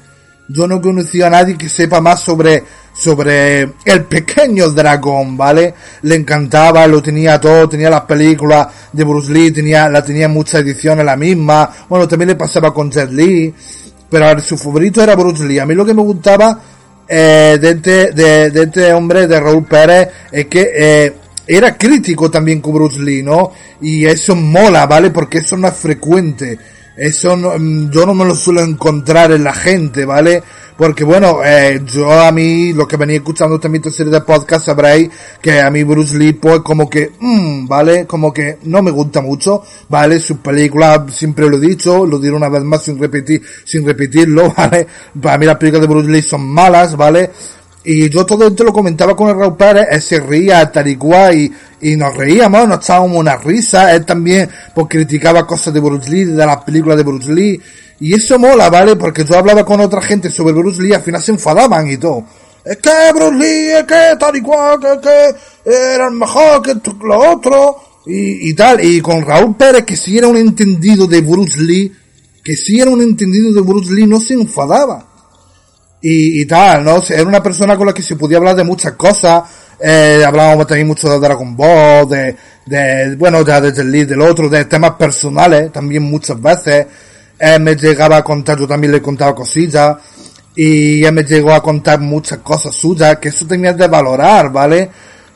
[0.47, 5.73] yo no conocía a nadie que sepa más sobre sobre el pequeño dragón, ¿vale?
[6.03, 10.31] Le encantaba, lo tenía todo, tenía las películas de Bruce Lee, tenía, la tenía en
[10.31, 13.53] muchas ediciones la misma, bueno, también le pasaba con Jet Li,
[14.09, 15.59] pero su favorito era Bruce Lee.
[15.59, 16.59] A mí lo que me gustaba
[17.07, 21.13] eh, de, este, de, de, este hombre, de Raúl Pérez, es que eh,
[21.57, 23.51] era crítico también con Bruce Lee, ¿no?
[23.81, 25.11] Y eso mola, ¿vale?
[25.11, 26.57] Porque eso no es frecuente.
[26.95, 27.53] Eso no,
[27.89, 30.43] yo no me lo suelo encontrar en la gente, ¿vale?
[30.77, 34.65] Porque bueno, eh, yo a mí, lo que venía escuchando también esta serie de podcast,
[34.65, 35.09] sabréis
[35.41, 38.05] que a mí Bruce Lee, pues como que, mmm, ¿vale?
[38.05, 40.19] Como que no me gusta mucho, ¿vale?
[40.19, 44.53] Sus películas, siempre lo he dicho, lo diré una vez más sin repetir, sin repetirlo,
[44.57, 44.87] ¿vale?
[45.21, 47.29] Para mí las películas de Bruce Lee son malas, ¿vale?
[47.83, 51.35] Y yo todo esto lo comentaba con Raúl Pérez, él se ría tal y cual,
[51.35, 56.09] y, y nos reíamos, nos echábamos una risa, él también pues criticaba cosas de Bruce
[56.09, 57.59] Lee, de las películas de Bruce Lee,
[57.99, 58.95] y eso mola, ¿vale?
[58.95, 62.23] Porque yo hablaba con otra gente sobre Bruce Lee, al final se enfadaban y todo.
[62.63, 67.31] Es que Bruce Lee, es que tal y cual, que, que era mejor que lo
[67.31, 71.59] otro, y, y tal, y con Raúl Pérez, que si era un entendido de Bruce
[71.59, 71.91] Lee,
[72.43, 75.10] que si era un entendido de Bruce Lee, no se enfadaba
[76.01, 77.01] y, y tal, ¿no?
[77.09, 79.43] Era una persona con la que se podía hablar de muchas cosas,
[79.79, 82.35] eh, hablábamos también mucho de Dragon Ball, de,
[82.65, 86.87] de bueno, ya desde el lead del otro, de temas personales, también muchas veces.
[87.39, 89.97] Él me llegaba a contar, yo también le he contado cosillas,
[90.55, 94.89] y él me llegó a contar muchas cosas suyas, que eso tenías de valorar, ¿vale?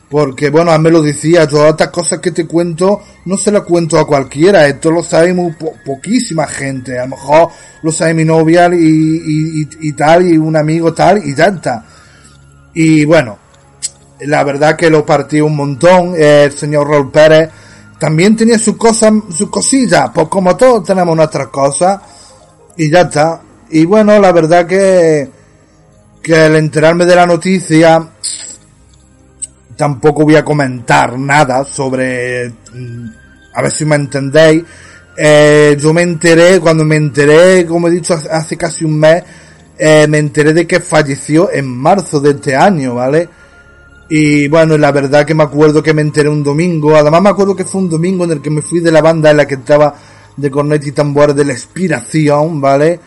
[0.09, 3.63] Porque, bueno, a mí lo decía, todas estas cosas que te cuento, no se las
[3.63, 7.49] cuento a cualquiera, esto lo sabe muy poquísima gente, a lo mejor
[7.81, 11.85] lo sabe mi novia y, y, y, tal, y un amigo tal, y está.
[12.75, 13.39] Y bueno,
[14.21, 17.49] la verdad que lo partí un montón, el señor Raúl Pérez
[17.97, 21.99] también tenía sus cosas, sus cosillas, pues como todos tenemos nuestras cosas,
[22.77, 23.41] y ya está.
[23.71, 25.29] Y bueno, la verdad que,
[26.21, 28.09] que al enterarme de la noticia,
[29.75, 33.07] tampoco voy a comentar nada sobre, mm,
[33.53, 34.63] a ver si me entendéis.
[35.17, 39.23] Eh, yo me enteré, cuando me enteré, como he dicho, hace casi un mes,
[39.77, 43.29] eh, me enteré de que falleció en marzo de este año, ¿vale?
[44.09, 47.55] Y bueno, la verdad que me acuerdo que me enteré un domingo, además me acuerdo
[47.55, 49.55] que fue un domingo en el que me fui de la banda en la que
[49.55, 49.95] estaba
[50.37, 52.99] de cornet y tambor de la inspiración, ¿vale?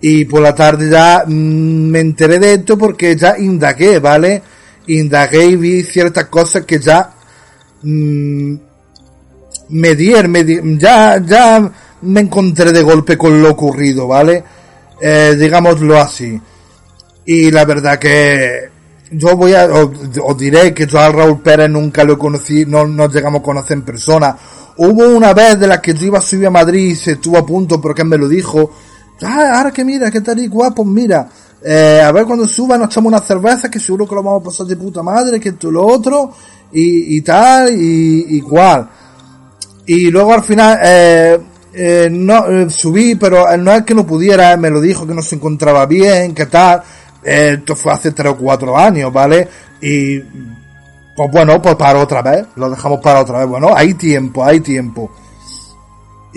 [0.00, 4.42] Y por la tarde ya mm, me enteré de esto porque ya indagué, ¿vale?
[4.88, 7.12] Indagué y vi ciertas cosas que ya
[7.82, 8.54] mmm,
[9.68, 10.44] me dieron, me
[10.78, 11.70] ya, ya
[12.02, 14.44] me encontré de golpe con lo ocurrido, ¿vale?
[15.00, 16.40] Eh, digámoslo así.
[17.24, 18.70] Y la verdad que
[19.10, 23.12] yo voy a, os, diré que yo al Raúl Pérez nunca lo conocí, no nos
[23.12, 24.36] llegamos a conocer en persona.
[24.78, 27.38] Hubo una vez de la que yo iba a subir a Madrid y se estuvo
[27.38, 28.70] a punto porque me lo dijo.
[29.22, 31.28] Ah, ahora que mira, que tal y guapo, mira.
[31.68, 34.44] Eh, a ver cuando suba nos echamos una cerveza que seguro que lo vamos a
[34.44, 36.32] pasar de puta madre, que esto lo otro,
[36.72, 38.88] y, y tal, y, y cual.
[39.84, 41.38] Y luego al final, eh,
[41.72, 45.34] eh, no, subí, pero no es que no pudiera, me lo dijo que no se
[45.36, 46.82] encontraba bien, que tal.
[47.22, 49.48] Esto fue hace tres o cuatro años, ¿vale?
[49.80, 53.48] Y, pues bueno, pues para otra vez, lo dejamos para otra vez.
[53.48, 55.10] Bueno, hay tiempo, hay tiempo.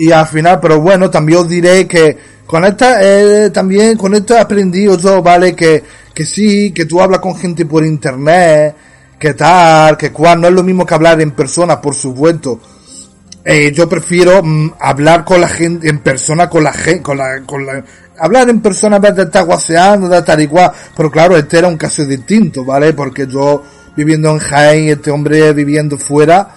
[0.00, 4.34] Y al final, pero bueno, también os diré que con esta, eh, también con esto
[4.34, 5.54] he aprendido yo, ¿vale?
[5.54, 5.84] Que,
[6.14, 8.74] que sí, que tú hablas con gente por internet,
[9.18, 12.58] que tal, que cual, no es lo mismo que hablar en persona, por supuesto.
[13.44, 17.42] Eh, yo prefiero mm, hablar con la gente, en persona con la gente, con la,
[17.44, 17.84] con la,
[18.18, 21.68] hablar en persona en vez de estar guaseando, de estar igual, pero claro, este era
[21.68, 22.94] un caso distinto, ¿vale?
[22.94, 23.62] Porque yo
[23.94, 26.48] viviendo en Jaén, este hombre viviendo fuera,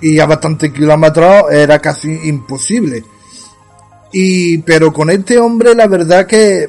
[0.00, 3.04] y a bastantes kilómetros, era casi imposible.
[4.12, 6.68] Y, pero con este hombre, la verdad que,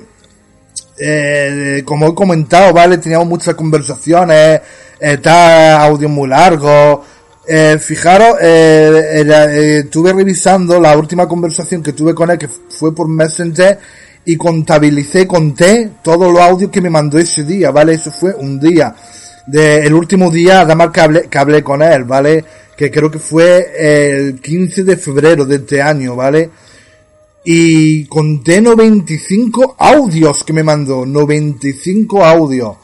[0.98, 4.62] eh, como he comentado, vale, teníamos muchas conversaciones,
[5.00, 7.04] está audio muy largo.
[7.50, 12.94] Eh, fijaros, eh, eh, estuve revisando la última conversación que tuve con él, que fue
[12.94, 13.80] por Messenger,
[14.26, 17.94] y contabilicé, conté todos los audios que me mandó ese día, ¿vale?
[17.94, 18.94] Eso fue un día.
[19.46, 22.44] De, el último día, además que hablé, que hablé con él, ¿vale?
[22.78, 26.52] Que creo que fue el 15 de febrero de este año, ¿vale?
[27.50, 32.76] y conté 95 audios que me mandó, 95 audios.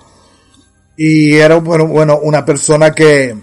[0.95, 3.36] Y era, bueno, bueno una persona que,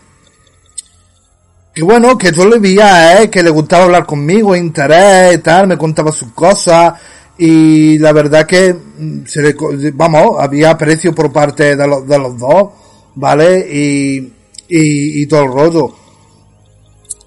[1.75, 5.67] que bueno, que yo le veía, eh, que le gustaba hablar conmigo, interés y tal,
[5.67, 6.95] me contaba sus cosas,
[7.37, 9.55] y la verdad que, mm, se le,
[9.93, 12.71] vamos, había aprecio por parte de los, de los dos,
[13.17, 13.59] ¿vale?
[13.71, 14.33] Y,
[14.69, 15.95] y, todo el rollo.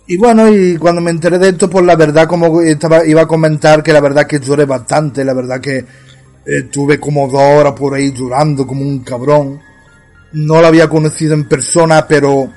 [0.06, 3.28] Y bueno, y cuando me enteré de esto, pues la verdad, como estaba, iba a
[3.28, 5.86] comentar que la verdad que lloré bastante, la verdad que
[6.46, 9.62] estuve como dos horas por ahí llorando como un cabrón.
[10.34, 12.50] No lo había conocido en persona, pero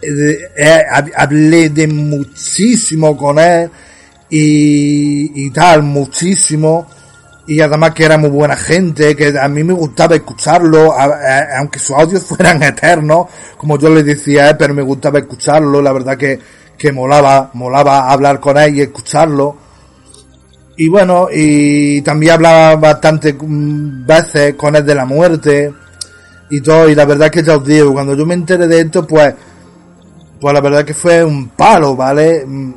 [0.00, 0.82] eh, eh,
[1.14, 3.70] hablé de muchísimo con él
[4.30, 6.86] y, y tal, muchísimo.
[7.46, 10.94] Y además que era muy buena gente, que a mí me gustaba escucharlo,
[11.58, 13.26] aunque sus audios fueran eternos,
[13.58, 16.40] como yo le decía, pero me gustaba escucharlo, la verdad que
[16.76, 19.56] que molaba, molaba hablar con él y escucharlo.
[20.76, 25.72] Y bueno, y también hablaba bastante mm, veces con él de la muerte
[26.50, 29.06] y todo, y la verdad que ya os digo, cuando yo me enteré de esto,
[29.06, 29.34] pues,
[30.40, 32.44] pues la verdad que fue un palo, ¿vale?
[32.46, 32.74] Mm.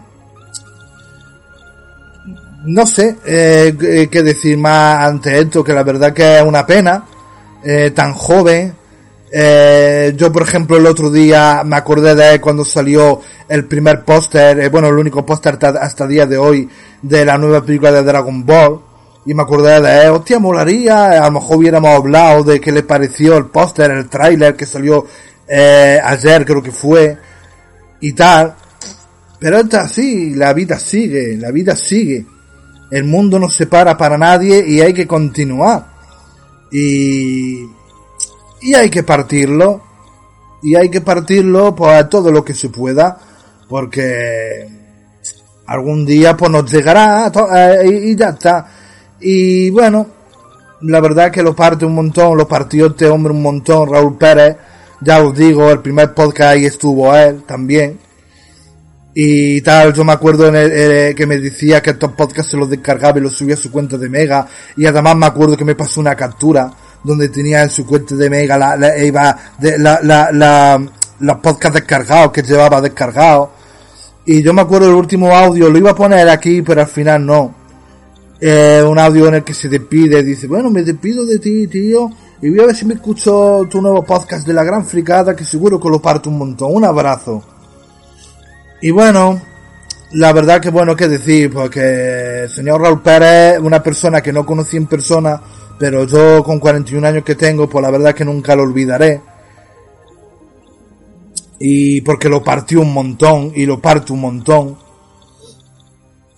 [2.66, 7.04] No sé eh, qué decir más ante esto, que la verdad que es una pena,
[7.64, 8.74] eh, tan joven,
[9.32, 13.20] Eh, yo, por ejemplo, el otro día me acordé de cuando salió
[13.50, 16.70] el primer póster, eh, bueno, el único póster hasta el día de hoy
[17.02, 18.82] de la nueva película de Dragon Ball.
[19.26, 22.84] Y me acordé de él, hostia, molaría, a lo mejor hubiéramos hablado de qué le
[22.84, 25.06] pareció el póster, el tráiler que salió
[25.46, 27.18] eh, ayer, creo que fue,
[28.00, 28.56] y tal.
[29.38, 32.26] Pero está así, la vida sigue, la vida sigue.
[32.90, 35.88] El mundo no se para para nadie y hay que continuar.
[36.72, 37.66] Y
[38.62, 39.82] y hay que partirlo.
[40.64, 43.20] Y hay que partirlo pues todo lo que se pueda
[43.70, 44.68] porque
[45.68, 48.66] algún día pues nos llegará eh, y, ya está.
[49.20, 50.08] Y bueno
[50.82, 54.58] la verdad que lo parte un montón lo partió este hombre un montón Raúl Pérez.
[55.02, 58.00] Ya os digo el primer podcast ahí estuvo él también.
[59.20, 62.70] Y tal, yo me acuerdo en el, que me decía que estos podcasts se los
[62.70, 65.74] descargaba y los subía a su cuenta de Mega, y además me acuerdo que me
[65.74, 66.72] pasó una captura
[67.08, 70.82] donde tenía en su cuenta de Mega la, la, iba de, la, la,
[71.20, 73.50] los podcasts descargados que llevaba descargados.
[74.26, 77.26] Y yo me acuerdo del último audio, lo iba a poner aquí, pero al final
[77.26, 77.56] no.
[78.40, 82.12] Eh, un audio en el que se despide, dice, bueno, me despido de ti, tío,
[82.42, 85.44] y voy a ver si me escucho tu nuevo podcast de la gran fricada, que
[85.44, 86.76] seguro que lo parto un montón.
[86.76, 87.44] Un abrazo.
[88.82, 89.42] Y bueno,
[90.12, 94.46] la verdad que bueno, que decir, porque el señor Raúl Pérez, una persona que no
[94.46, 95.42] conocí en persona,
[95.78, 99.22] pero yo con 41 años que tengo, pues la verdad que nunca lo olvidaré.
[101.60, 104.78] Y porque lo partió un montón y lo parto un montón.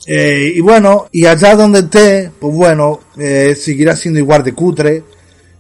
[0.08, 5.04] Eh, y bueno, y allá donde esté, pues bueno, eh, seguirá siendo igual de cutre.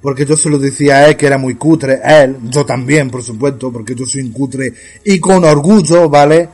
[0.02, 3.22] Porque yo se lo decía a él que era muy cutre, él, yo también, por
[3.22, 4.72] supuesto, porque yo soy un cutre
[5.04, 6.48] y con orgullo, ¿vale?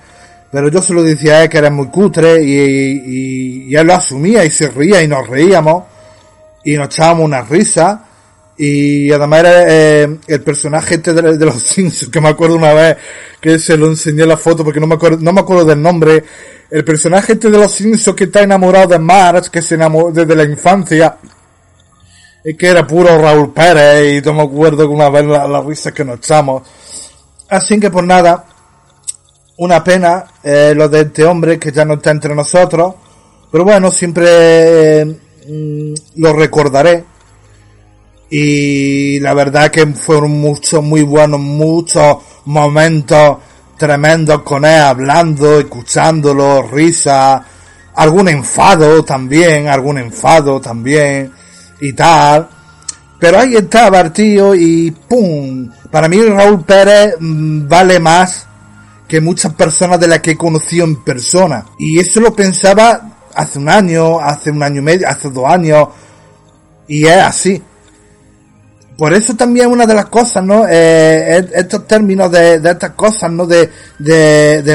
[0.52, 3.86] Pero yo se lo decía a él que era muy cutre y, y, y él
[3.86, 5.84] lo asumía y se reía y nos reíamos
[6.66, 8.06] y nos echábamos una risa.
[8.58, 12.98] Y además era eh, el personaje este de, los Simpsons, que me acuerdo una vez
[13.40, 16.24] que se lo enseñé la foto porque no me acuerdo, no me acuerdo del nombre.
[16.70, 20.36] El personaje este de los Simpsons que está enamorado de Marge, que se enamoró desde
[20.36, 21.18] la infancia.
[22.44, 25.92] Y que era puro Raúl Pérez, y no me acuerdo una vez la, la risa
[25.92, 26.62] que nos echamos.
[27.50, 28.46] Así que por nada,
[29.58, 32.96] una pena eh, lo de este hombre que ya no está entre nosotros.
[33.52, 37.04] Pero bueno, siempre eh, Mm, lo recordaré.
[38.30, 43.38] Y la verdad que fueron muchos, muy buenos, muchos momentos
[43.78, 47.46] tremendos con él, hablando, escuchándolo, risa,
[47.96, 51.32] algún enfado también, algún enfado también,
[51.80, 52.50] y tal.
[53.20, 55.70] Pero ahí estaba el tío y ¡pum!
[55.92, 58.48] Para mí Raúl Pérez mm, vale más
[59.08, 61.66] que muchas personas de las que he conocido en persona.
[61.78, 65.90] Y eso lo pensaba hace un año, hace un año y medio, hace dos años,
[66.88, 67.62] y es así.
[68.98, 70.66] Por eso también una de las cosas, ¿no?
[70.70, 73.46] Eh, estos términos de, estas cosas, ¿no?
[73.46, 73.70] De,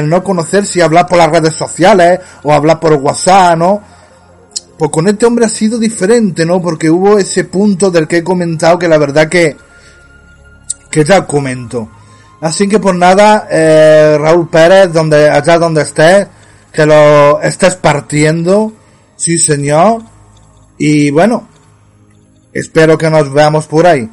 [0.03, 3.81] no conocer si hablar por las redes sociales o hablar por WhatsApp, ¿no?
[4.77, 6.61] Pues con este hombre ha sido diferente, ¿no?
[6.61, 9.57] Porque hubo ese punto del que he comentado que la verdad que,
[10.91, 11.89] que ya comento.
[12.41, 16.27] Así que por nada, eh, Raúl Pérez, donde, allá donde estés,
[16.71, 18.73] que lo estés partiendo,
[19.15, 20.01] sí señor,
[20.77, 21.47] y bueno,
[22.53, 24.09] espero que nos veamos por ahí.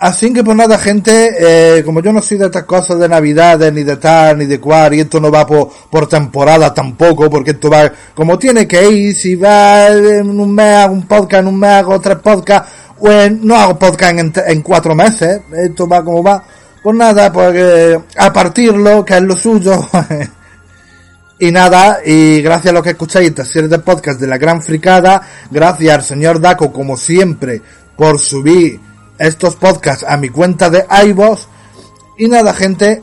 [0.00, 3.72] Así que pues nada gente, eh, como yo no soy de estas cosas de navidades,
[3.72, 7.50] ni de tal, ni de cual, y esto no va por, por temporada tampoco, porque
[7.50, 11.48] esto va como tiene que ir, si va en un mes hago un podcast, en
[11.48, 12.70] un mes hago tres podcasts,
[13.40, 16.44] no hago podcast en, en cuatro meses, esto va como va.
[16.80, 19.84] Pues nada, pues eh, a partirlo, que es lo suyo,
[21.40, 24.60] Y nada, y gracias a los que escucháis esta serie de podcast de la Gran
[24.60, 27.62] Fricada, gracias al señor Daco, como siempre,
[27.96, 28.80] por subir
[29.18, 31.42] estos podcasts a mi cuenta de iVoox.
[32.18, 33.02] Y nada, gente,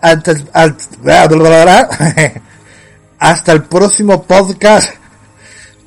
[0.00, 0.32] hasta
[3.52, 4.94] el próximo podcast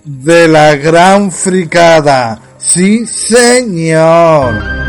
[0.06, 2.40] de la Gran Fricada.
[2.58, 4.89] Sí, señor.